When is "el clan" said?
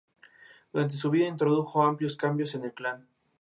2.65-3.07